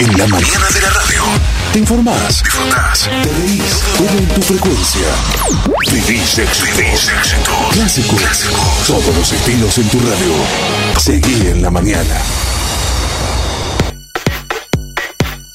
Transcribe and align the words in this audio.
En 0.00 0.16
la 0.16 0.26
mañana 0.28 0.66
de 0.72 0.80
la 0.80 0.88
radio. 0.88 1.22
Te 1.74 1.78
informás, 1.78 2.42
disfrutás, 2.42 3.00
te 3.22 3.28
reís, 3.38 3.82
todo 3.98 4.18
en 4.18 4.28
tu 4.28 4.40
frecuencia. 4.40 5.06
Vivís 5.92 6.38
éxito. 6.38 7.52
Clásico. 7.70 8.16
Todos 8.86 9.14
los 9.14 9.30
estilos 9.30 9.76
en 9.76 9.88
tu 9.90 10.00
radio. 10.00 10.32
Seguí 10.98 11.48
en 11.48 11.60
la 11.60 11.70
mañana. 11.70 12.16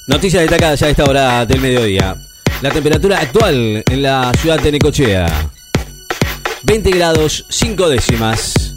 Noticias 0.06 0.44
destacadas 0.44 0.80
ya 0.80 0.86
a 0.86 0.90
esta 0.92 1.06
hora 1.06 1.46
del 1.48 1.60
mediodía. 1.60 2.16
La 2.62 2.70
temperatura 2.70 3.22
actual 3.22 3.84
en 3.90 4.02
la 4.04 4.32
ciudad 4.40 4.60
de 4.60 4.74
Necochea. 4.74 5.50
20 6.62 6.92
grados 6.92 7.46
5 7.50 7.90
décimas. 7.90 8.76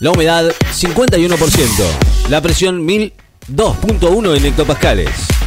La 0.00 0.10
humedad 0.10 0.52
51%. 0.72 2.11
La 2.28 2.40
presión 2.40 2.86
1002.1 2.86 4.36
en 4.36 4.44
hectopascales. 4.46 5.41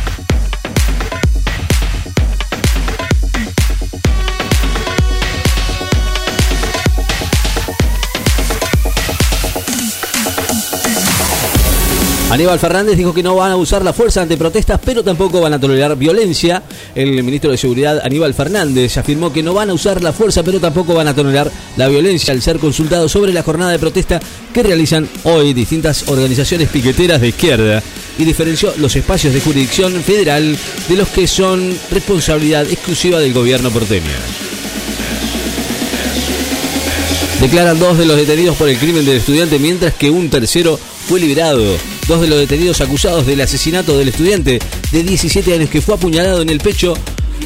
Aníbal 12.36 12.60
Fernández 12.60 12.98
dijo 12.98 13.14
que 13.14 13.24
no 13.24 13.38
van 13.38 13.54
a 13.54 13.56
usar 13.56 13.82
la 13.82 13.94
fuerza 13.94 14.22
ante 14.22 14.36
protestas, 14.36 14.78
pero 14.84 15.06
tampoco 15.06 15.40
van 15.40 15.54
a 15.54 15.60
tolerar 15.60 15.96
violencia. 15.96 16.64
El 16.94 17.24
ministro 17.24 17.50
de 17.50 17.56
Seguridad, 17.56 18.02
Aníbal 18.04 18.34
Fernández, 18.34 18.98
afirmó 18.98 19.32
que 19.32 19.42
no 19.42 19.54
van 19.54 19.70
a 19.70 19.74
usar 19.74 20.04
la 20.04 20.12
fuerza, 20.12 20.44
pero 20.44 20.60
tampoco 20.60 20.94
van 20.94 21.08
a 21.08 21.16
tolerar 21.16 21.50
la 21.78 21.88
violencia 21.88 22.34
al 22.34 22.42
ser 22.42 22.60
consultado 22.60 23.08
sobre 23.08 23.32
la 23.32 23.42
jornada 23.42 23.72
de 23.72 23.80
protesta 23.80 24.20
que 24.54 24.64
realizan 24.64 25.08
hoy 25.24 25.54
distintas 25.54 26.10
organizaciones 26.10 26.68
piqueteras 26.68 27.22
de 27.22 27.30
izquierda 27.30 27.82
y 28.18 28.26
diferenció 28.26 28.74
los 28.80 28.94
espacios 28.98 29.34
de 29.34 29.40
jurisdicción 29.40 29.94
federal 30.04 30.58
de 30.90 30.96
los 30.98 31.08
que 31.08 31.28
son 31.28 31.74
responsabilidad 31.90 32.70
exclusiva 32.70 33.18
del 33.18 33.32
gobierno 33.32 33.72
porteño. 33.72 34.45
Declaran 37.40 37.78
dos 37.80 37.98
de 37.98 38.06
los 38.06 38.18
detenidos 38.18 38.56
por 38.56 38.70
el 38.70 38.78
crimen 38.78 39.06
del 39.06 39.18
estudiante, 39.18 39.60
mientras 39.60 39.94
que 39.94 40.10
un 40.10 40.30
tercero 40.30 40.80
fue 41.08 41.20
liberado. 41.20 41.64
Dos 42.08 42.22
de 42.22 42.28
los 42.28 42.40
detenidos 42.40 42.82
acusados 42.82 43.26
del 43.28 43.42
asesinato 43.42 43.98
del 43.98 44.08
estudiante 44.08 44.60
de 44.92 45.04
17 45.04 45.54
años 45.54 45.70
que 45.70 45.82
fue 45.82 45.96
apuñalado 45.96 46.42
en 46.42 46.50
el 46.50 46.60
pecho 46.60 46.96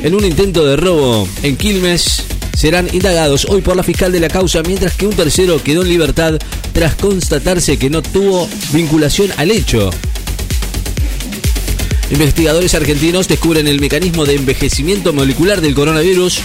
en 0.04 0.16
un 0.16 0.24
intento 0.24 0.66
de 0.66 0.78
robo 0.78 1.28
en 1.44 1.58
Quilmes 1.58 2.24
serán 2.56 2.90
indagados 2.94 3.46
hoy 3.46 3.62
por 3.62 3.76
la 3.76 3.84
fiscal 3.84 4.12
de 4.12 4.20
la 4.20 4.28
causa, 4.28 4.62
mientras 4.64 4.94
que 4.94 5.08
un 5.08 5.16
tercero 5.16 5.62
quedó 5.64 5.82
en 5.82 5.90
libertad 5.90 6.38
tras 6.74 6.96
constatarse 6.96 7.78
que 7.78 7.90
no 7.90 8.02
tuvo 8.02 8.50
vinculación 8.72 9.32
al 9.38 9.52
hecho. 9.52 9.90
Investigadores 12.12 12.74
argentinos 12.74 13.28
descubren 13.28 13.68
el 13.68 13.80
mecanismo 13.80 14.26
de 14.26 14.36
envejecimiento 14.36 15.14
molecular 15.14 15.62
del 15.62 15.76
coronavirus. 15.76 16.40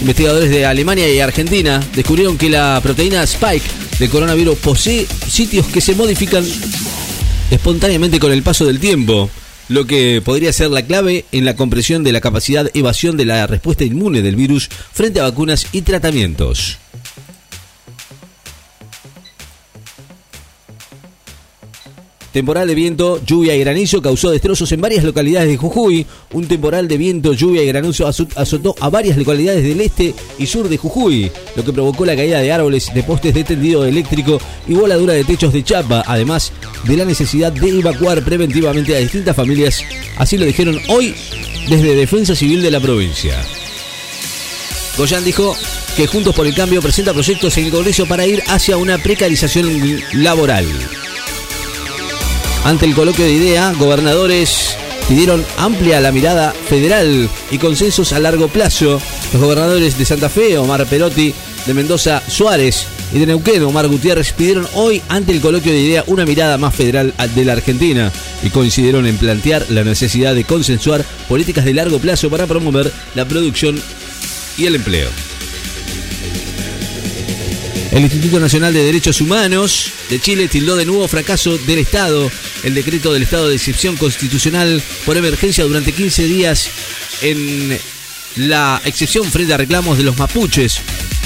Investigadores 0.00 0.48
de 0.48 0.64
Alemania 0.64 1.12
y 1.12 1.20
Argentina 1.20 1.80
descubrieron 1.94 2.38
que 2.38 2.48
la 2.48 2.80
proteína 2.82 3.22
Spike 3.22 3.66
del 3.98 4.08
coronavirus 4.08 4.58
posee 4.58 5.06
sitios 5.28 5.66
que 5.66 5.82
se 5.82 5.94
modifican 5.94 6.44
espontáneamente 7.50 8.18
con 8.18 8.32
el 8.32 8.42
paso 8.42 8.64
del 8.64 8.80
tiempo, 8.80 9.28
lo 9.68 9.86
que 9.86 10.22
podría 10.24 10.54
ser 10.54 10.70
la 10.70 10.86
clave 10.86 11.26
en 11.32 11.44
la 11.44 11.54
compresión 11.54 12.02
de 12.02 12.12
la 12.12 12.22
capacidad 12.22 12.70
evasión 12.72 13.18
de 13.18 13.26
la 13.26 13.46
respuesta 13.46 13.84
inmune 13.84 14.22
del 14.22 14.36
virus 14.36 14.70
frente 14.92 15.20
a 15.20 15.24
vacunas 15.24 15.66
y 15.72 15.82
tratamientos. 15.82 16.78
Temporal 22.32 22.68
de 22.68 22.76
viento, 22.76 23.20
lluvia 23.26 23.56
y 23.56 23.60
granizo 23.60 24.00
causó 24.00 24.30
destrozos 24.30 24.70
en 24.70 24.80
varias 24.80 25.02
localidades 25.02 25.48
de 25.48 25.56
Jujuy. 25.56 26.06
Un 26.32 26.46
temporal 26.46 26.86
de 26.86 26.96
viento, 26.96 27.32
lluvia 27.32 27.64
y 27.64 27.66
granizo 27.66 28.06
azotó 28.06 28.76
a 28.78 28.88
varias 28.88 29.16
localidades 29.16 29.64
del 29.64 29.80
este 29.80 30.14
y 30.38 30.46
sur 30.46 30.68
de 30.68 30.76
Jujuy, 30.76 31.32
lo 31.56 31.64
que 31.64 31.72
provocó 31.72 32.04
la 32.04 32.14
caída 32.14 32.38
de 32.38 32.52
árboles, 32.52 32.94
de 32.94 33.02
postes 33.02 33.34
de 33.34 33.42
tendido 33.42 33.84
eléctrico 33.84 34.40
y 34.68 34.74
voladura 34.74 35.14
de 35.14 35.24
techos 35.24 35.52
de 35.52 35.64
chapa, 35.64 36.04
además 36.06 36.52
de 36.84 36.96
la 36.96 37.04
necesidad 37.04 37.50
de 37.50 37.80
evacuar 37.80 38.24
preventivamente 38.24 38.94
a 38.94 39.00
distintas 39.00 39.34
familias. 39.34 39.82
Así 40.16 40.38
lo 40.38 40.46
dijeron 40.46 40.78
hoy 40.88 41.12
desde 41.68 41.96
Defensa 41.96 42.36
Civil 42.36 42.62
de 42.62 42.70
la 42.70 42.78
provincia. 42.78 43.44
Goyan 44.96 45.24
dijo 45.24 45.56
que 45.96 46.06
Juntos 46.06 46.34
por 46.36 46.46
el 46.46 46.54
Cambio 46.54 46.80
presenta 46.80 47.12
proyectos 47.12 47.58
en 47.58 47.64
el 47.64 47.70
Congreso 47.72 48.06
para 48.06 48.24
ir 48.24 48.40
hacia 48.46 48.76
una 48.76 48.98
precarización 48.98 50.00
laboral. 50.12 50.66
Ante 52.64 52.84
el 52.84 52.94
coloquio 52.94 53.24
de 53.24 53.32
idea, 53.32 53.72
gobernadores 53.72 54.76
pidieron 55.08 55.44
amplia 55.56 56.00
la 56.00 56.12
mirada 56.12 56.52
federal 56.52 57.28
y 57.50 57.58
consensos 57.58 58.12
a 58.12 58.20
largo 58.20 58.48
plazo. 58.48 59.00
Los 59.32 59.42
gobernadores 59.42 59.98
de 59.98 60.04
Santa 60.04 60.28
Fe, 60.28 60.58
Omar 60.58 60.86
Perotti, 60.86 61.34
de 61.66 61.74
Mendoza, 61.74 62.22
Suárez 62.28 62.86
y 63.12 63.18
de 63.18 63.26
Neuquén, 63.26 63.62
Omar 63.62 63.88
Gutiérrez, 63.88 64.32
pidieron 64.32 64.68
hoy 64.74 65.02
ante 65.08 65.32
el 65.32 65.40
coloquio 65.40 65.72
de 65.72 65.80
idea 65.80 66.04
una 66.06 66.26
mirada 66.26 66.58
más 66.58 66.74
federal 66.74 67.14
de 67.34 67.44
la 67.44 67.54
Argentina 67.54 68.12
y 68.42 68.50
coincidieron 68.50 69.06
en 69.06 69.16
plantear 69.16 69.66
la 69.70 69.82
necesidad 69.82 70.34
de 70.34 70.44
consensuar 70.44 71.04
políticas 71.28 71.64
de 71.64 71.74
largo 71.74 71.98
plazo 71.98 72.28
para 72.30 72.46
promover 72.46 72.92
la 73.14 73.24
producción 73.24 73.80
y 74.58 74.66
el 74.66 74.76
empleo. 74.76 75.08
El 77.90 78.02
Instituto 78.02 78.38
Nacional 78.38 78.72
de 78.72 78.84
Derechos 78.84 79.20
Humanos 79.20 79.90
de 80.08 80.20
Chile 80.20 80.46
tildó 80.46 80.76
de 80.76 80.86
nuevo 80.86 81.08
fracaso 81.08 81.58
del 81.58 81.80
Estado 81.80 82.30
el 82.64 82.74
decreto 82.74 83.12
del 83.12 83.22
estado 83.22 83.48
de 83.48 83.56
excepción 83.56 83.96
constitucional 83.96 84.82
por 85.04 85.16
emergencia 85.16 85.64
durante 85.64 85.92
15 85.92 86.24
días 86.24 86.68
en 87.22 87.78
la 88.36 88.80
excepción 88.84 89.24
frente 89.30 89.54
a 89.54 89.56
reclamos 89.56 89.98
de 89.98 90.04
los 90.04 90.16
mapuches, 90.18 90.80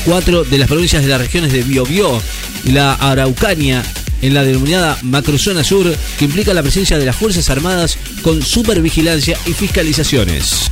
cuatro 0.05 0.44
de 0.44 0.59
las 0.59 0.69
provincias 0.69 1.03
de 1.03 1.09
las 1.09 1.21
regiones 1.21 1.53
de 1.53 1.62
Biobío 1.62 2.21
y 2.65 2.73
la 2.73 2.94
Araucanía 2.94 3.83
en 4.23 4.34
la 4.34 4.43
denominada 4.43 4.99
Macrozona 5.03 5.65
Sur, 5.65 5.94
que 6.19 6.25
implica 6.25 6.55
la 6.55 6.62
presencia 6.62 6.99
de 6.99 7.05
las 7.05 7.17
Fuerzas 7.17 7.50
Armadas 7.50 7.99
con 8.23 8.43
supervigilancia 8.43 9.39
y 9.47 9.53
fiscalizaciones. 9.53 10.71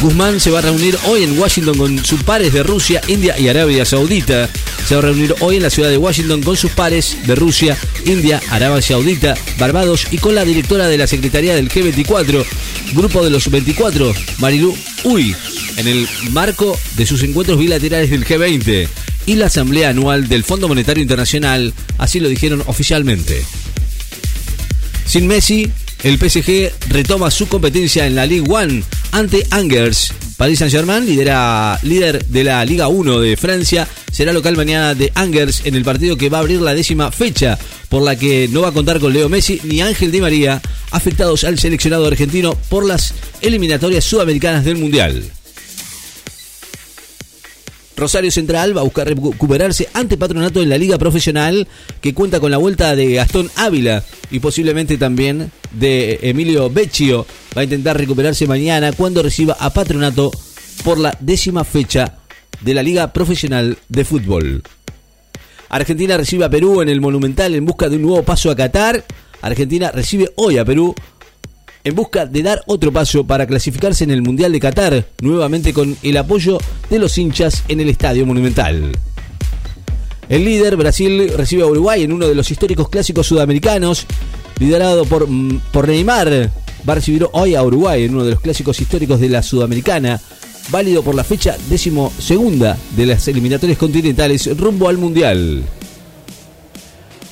Guzmán 0.00 0.38
se 0.38 0.50
va 0.50 0.60
a 0.60 0.62
reunir 0.62 0.96
hoy 1.06 1.24
en 1.24 1.38
Washington 1.38 1.76
con 1.76 2.04
sus 2.04 2.22
pares 2.22 2.52
de 2.52 2.62
Rusia, 2.62 3.00
India 3.08 3.38
y 3.38 3.48
Arabia 3.48 3.84
Saudita. 3.84 4.48
Se 4.86 4.94
va 4.94 5.00
a 5.00 5.02
reunir 5.02 5.34
hoy 5.40 5.56
en 5.56 5.64
la 5.64 5.70
ciudad 5.70 5.90
de 5.90 5.98
Washington 5.98 6.42
con 6.44 6.56
sus 6.56 6.70
pares 6.70 7.16
de 7.26 7.34
Rusia, 7.34 7.76
India, 8.04 8.40
Arabia 8.50 8.80
Saudita, 8.80 9.34
Barbados 9.58 10.06
y 10.12 10.18
con 10.18 10.36
la 10.36 10.44
directora 10.44 10.86
de 10.86 10.96
la 10.96 11.08
Secretaría 11.08 11.56
del 11.56 11.68
G24, 11.68 12.44
Grupo 12.94 13.24
de 13.24 13.30
los 13.30 13.50
24, 13.50 14.14
Marilu 14.38 14.76
Uy, 15.02 15.34
en 15.76 15.88
el 15.88 16.08
marco 16.30 16.78
de 16.96 17.04
sus 17.04 17.24
encuentros 17.24 17.58
bilaterales 17.58 18.10
del 18.10 18.24
G20 18.24 18.88
y 19.26 19.34
la 19.34 19.46
Asamblea 19.46 19.88
Anual 19.88 20.28
del 20.28 20.44
Fondo 20.44 20.68
Monetario 20.68 21.02
Internacional, 21.02 21.74
así 21.98 22.20
lo 22.20 22.28
dijeron 22.28 22.62
oficialmente. 22.66 23.44
Sin 25.04 25.26
Messi, 25.26 25.68
el 26.04 26.16
PSG 26.16 26.72
retoma 26.90 27.32
su 27.32 27.48
competencia 27.48 28.06
en 28.06 28.14
la 28.14 28.24
Ligue 28.24 28.48
1 28.48 28.84
ante 29.10 29.46
Angers. 29.50 30.12
Paris 30.36 30.58
Saint-Germain, 30.58 31.06
líder 31.06 32.26
de 32.26 32.44
la 32.44 32.64
Liga 32.64 32.88
1 32.88 33.20
de 33.20 33.36
Francia, 33.38 33.88
será 34.12 34.34
local 34.34 34.54
mañana 34.54 34.94
de 34.94 35.10
Angers 35.14 35.62
en 35.64 35.74
el 35.74 35.84
partido 35.84 36.16
que 36.16 36.28
va 36.28 36.38
a 36.38 36.40
abrir 36.42 36.60
la 36.60 36.74
décima 36.74 37.10
fecha, 37.10 37.58
por 37.88 38.02
la 38.02 38.16
que 38.16 38.46
no 38.48 38.60
va 38.60 38.68
a 38.68 38.72
contar 38.72 39.00
con 39.00 39.14
Leo 39.14 39.30
Messi 39.30 39.60
ni 39.64 39.80
Ángel 39.80 40.12
Di 40.12 40.20
María, 40.20 40.60
afectados 40.90 41.44
al 41.44 41.58
seleccionado 41.58 42.06
argentino 42.06 42.54
por 42.68 42.84
las 42.84 43.14
eliminatorias 43.40 44.04
sudamericanas 44.04 44.64
del 44.64 44.76
Mundial. 44.76 45.24
Rosario 47.96 48.30
Central 48.30 48.76
va 48.76 48.82
a 48.82 48.84
buscar 48.84 49.08
recuperarse 49.08 49.88
ante 49.94 50.18
Patronato 50.18 50.60
en 50.60 50.68
la 50.68 50.76
Liga 50.76 50.98
Profesional, 50.98 51.66
que 52.00 52.12
cuenta 52.12 52.40
con 52.40 52.50
la 52.50 52.58
vuelta 52.58 52.94
de 52.94 53.14
Gastón 53.14 53.50
Ávila 53.56 54.04
y 54.30 54.40
posiblemente 54.40 54.98
también 54.98 55.50
de 55.72 56.18
Emilio 56.22 56.68
Vecchio. 56.68 57.26
Va 57.56 57.62
a 57.62 57.64
intentar 57.64 57.96
recuperarse 57.96 58.46
mañana 58.46 58.92
cuando 58.92 59.22
reciba 59.22 59.56
a 59.58 59.70
Patronato 59.70 60.30
por 60.84 60.98
la 60.98 61.16
décima 61.20 61.64
fecha 61.64 62.18
de 62.60 62.74
la 62.74 62.82
Liga 62.82 63.12
Profesional 63.14 63.78
de 63.88 64.04
Fútbol. 64.04 64.62
Argentina 65.70 66.16
recibe 66.16 66.44
a 66.44 66.50
Perú 66.50 66.82
en 66.82 66.90
el 66.90 67.00
Monumental 67.00 67.54
en 67.54 67.64
busca 67.64 67.88
de 67.88 67.96
un 67.96 68.02
nuevo 68.02 68.22
paso 68.22 68.50
a 68.50 68.56
Qatar. 68.56 69.04
Argentina 69.40 69.90
recibe 69.90 70.32
hoy 70.36 70.58
a 70.58 70.64
Perú 70.64 70.94
en 71.86 71.94
busca 71.94 72.26
de 72.26 72.42
dar 72.42 72.64
otro 72.66 72.90
paso 72.90 73.24
para 73.24 73.46
clasificarse 73.46 74.02
en 74.02 74.10
el 74.10 74.20
Mundial 74.20 74.50
de 74.50 74.58
Qatar, 74.58 75.06
nuevamente 75.20 75.72
con 75.72 75.96
el 76.02 76.16
apoyo 76.16 76.58
de 76.90 76.98
los 76.98 77.16
hinchas 77.16 77.62
en 77.68 77.78
el 77.78 77.88
Estadio 77.88 78.26
Monumental. 78.26 78.90
El 80.28 80.44
líder, 80.44 80.76
Brasil, 80.76 81.30
recibe 81.36 81.62
a 81.62 81.66
Uruguay 81.66 82.02
en 82.02 82.12
uno 82.12 82.26
de 82.26 82.34
los 82.34 82.50
históricos 82.50 82.88
clásicos 82.88 83.28
sudamericanos, 83.28 84.04
liderado 84.58 85.04
por, 85.04 85.28
mm, 85.28 85.60
por 85.72 85.86
Neymar. 85.86 86.50
Va 86.88 86.92
a 86.92 86.96
recibir 86.96 87.24
hoy 87.30 87.54
a 87.54 87.62
Uruguay 87.62 88.02
en 88.02 88.14
uno 88.14 88.24
de 88.24 88.32
los 88.32 88.40
clásicos 88.40 88.80
históricos 88.80 89.20
de 89.20 89.28
la 89.28 89.44
Sudamericana, 89.44 90.20
válido 90.70 91.04
por 91.04 91.14
la 91.14 91.22
fecha 91.22 91.56
decimosegunda 91.70 92.76
de 92.96 93.06
las 93.06 93.28
eliminatorias 93.28 93.78
continentales 93.78 94.58
rumbo 94.58 94.88
al 94.88 94.98
Mundial. 94.98 95.62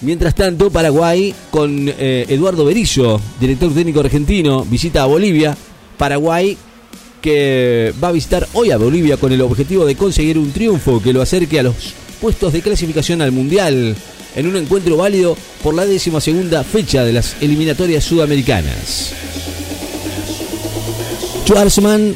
Mientras 0.05 0.35
tanto, 0.35 0.71
Paraguay 0.71 1.35
con 1.51 1.89
eh, 1.89 2.27
Eduardo 2.29 2.67
Berizzo, 2.67 3.21
director 3.41 3.73
técnico 3.73 4.01
argentino, 4.01 4.65
visita 4.65 5.03
a 5.03 5.07
Bolivia. 5.07 5.57
Paraguay 5.97 6.57
que 7.23 7.95
va 8.03 8.09
a 8.09 8.13
visitar 8.13 8.47
hoy 8.53 8.71
a 8.71 8.77
Bolivia 8.77 9.17
con 9.17 9.33
el 9.33 9.41
objetivo 9.41 9.87
de 9.87 9.97
conseguir 9.97 10.37
un 10.37 10.53
triunfo 10.53 11.01
que 11.01 11.15
lo 11.15 11.23
acerque 11.23 11.59
a 11.59 11.63
los 11.63 11.75
puestos 12.21 12.53
de 12.53 12.61
clasificación 12.61 13.23
al 13.23 13.33
Mundial 13.33 13.97
en 14.37 14.47
un 14.47 14.57
encuentro 14.57 14.99
válido 14.99 15.35
por 15.63 15.75
la 15.75 15.87
décima 15.87 16.21
segunda 16.21 16.63
fecha 16.65 17.03
de 17.03 17.15
las 17.15 17.37
eliminatorias 17.41 18.05
sudamericanas. 18.05 19.13
Schwarzman 21.47 22.15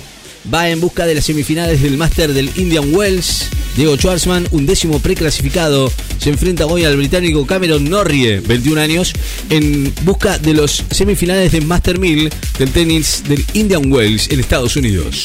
va 0.52 0.68
en 0.68 0.80
busca 0.80 1.06
de 1.06 1.14
las 1.14 1.24
semifinales 1.24 1.80
del 1.80 1.96
Máster 1.96 2.34
del 2.34 2.50
Indian 2.56 2.94
Wells. 2.94 3.48
Diego 3.76 3.96
Schwarzman, 3.96 4.48
un 4.50 4.66
décimo 4.66 5.00
preclasificado, 5.00 5.92
se 6.18 6.30
enfrenta 6.30 6.66
hoy 6.66 6.84
al 6.84 6.96
británico 6.96 7.46
Cameron 7.46 7.88
Norrie, 7.88 8.40
21 8.40 8.80
años, 8.80 9.12
en 9.50 9.92
busca 10.02 10.38
de 10.38 10.54
los 10.54 10.84
semifinales 10.90 11.52
del 11.52 11.66
Master 11.66 11.98
1000 11.98 12.30
del 12.58 12.70
tenis 12.70 13.22
del 13.28 13.44
Indian 13.54 13.90
Wells 13.92 14.28
en 14.30 14.40
Estados 14.40 14.76
Unidos. 14.76 15.24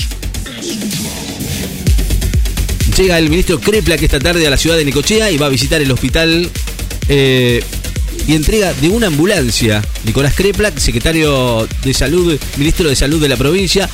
Llega 2.97 3.17
el 3.17 3.29
ministro 3.29 3.59
Krepla 3.59 3.97
que 3.97 4.05
esta 4.05 4.19
tarde 4.19 4.45
a 4.45 4.51
la 4.51 4.57
ciudad 4.57 4.77
de 4.77 4.85
Necochea 4.85 5.31
y 5.31 5.37
va 5.37 5.47
a 5.47 5.49
visitar 5.49 5.81
el 5.81 5.91
hospital 5.91 6.47
eh, 7.09 7.63
y 8.27 8.35
entrega 8.35 8.73
de 8.73 8.89
una 8.89 9.07
ambulancia. 9.07 9.83
Nicolás 10.05 10.35
Kreplak, 10.35 10.77
secretario 10.77 11.67
de 11.83 11.93
Salud, 11.93 12.37
ministro 12.57 12.87
de 12.89 12.95
Salud 12.95 13.21
de 13.21 13.29
la 13.29 13.35
provincia, 13.35 13.89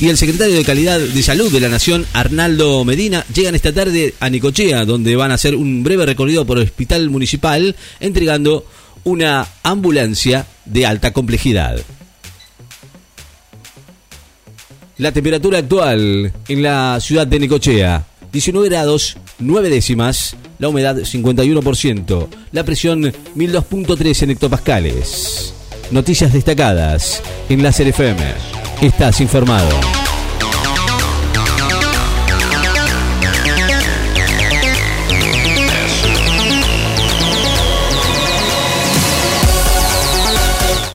y 0.00 0.08
el 0.08 0.16
secretario 0.16 0.56
de 0.56 0.64
Calidad 0.64 1.00
de 1.00 1.22
Salud 1.22 1.50
de 1.50 1.60
la 1.60 1.68
Nación, 1.68 2.06
Arnaldo 2.12 2.84
Medina, 2.84 3.24
llegan 3.34 3.54
esta 3.54 3.72
tarde 3.72 4.14
a 4.20 4.28
Nicochea, 4.28 4.84
donde 4.84 5.16
van 5.16 5.30
a 5.30 5.34
hacer 5.34 5.54
un 5.54 5.82
breve 5.82 6.04
recorrido 6.04 6.44
por 6.44 6.58
el 6.58 6.64
hospital 6.64 7.08
municipal, 7.08 7.74
entregando 8.00 8.66
una 9.04 9.46
ambulancia 9.62 10.46
de 10.66 10.84
alta 10.84 11.12
complejidad. 11.12 11.80
La 14.98 15.12
temperatura 15.12 15.58
actual 15.58 16.32
en 16.48 16.62
la 16.62 16.98
ciudad 17.00 17.26
de 17.26 17.38
Nicochea, 17.38 18.06
19 18.32 18.68
grados 18.68 19.16
9 19.38 19.70
décimas, 19.70 20.36
la 20.58 20.68
humedad 20.68 20.96
51%, 20.96 22.28
la 22.52 22.64
presión 22.64 23.02
1002.3 23.02 24.22
en 24.22 24.30
hectopascales. 24.30 25.54
Noticias 25.90 26.32
destacadas 26.32 27.22
en 27.48 27.62
la 27.62 27.70
FM. 27.70 28.55
Estás 28.80 29.20
informado. 29.22 29.95